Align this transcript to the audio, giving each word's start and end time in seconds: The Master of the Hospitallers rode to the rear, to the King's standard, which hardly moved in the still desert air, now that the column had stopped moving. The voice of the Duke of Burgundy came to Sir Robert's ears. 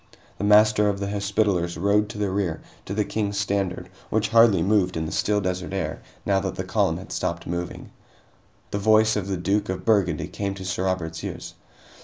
The 0.39 0.43
Master 0.43 0.89
of 0.89 0.99
the 0.99 1.11
Hospitallers 1.11 1.77
rode 1.77 2.09
to 2.09 2.17
the 2.17 2.31
rear, 2.31 2.59
to 2.85 2.95
the 2.95 3.05
King's 3.05 3.37
standard, 3.37 3.87
which 4.09 4.29
hardly 4.29 4.63
moved 4.63 4.97
in 4.97 5.05
the 5.05 5.11
still 5.11 5.39
desert 5.39 5.73
air, 5.73 6.01
now 6.25 6.39
that 6.39 6.55
the 6.55 6.63
column 6.63 6.97
had 6.97 7.11
stopped 7.11 7.45
moving. 7.45 7.91
The 8.71 8.79
voice 8.79 9.15
of 9.15 9.27
the 9.27 9.37
Duke 9.37 9.69
of 9.69 9.85
Burgundy 9.85 10.27
came 10.27 10.55
to 10.55 10.65
Sir 10.65 10.85
Robert's 10.85 11.23
ears. 11.23 11.53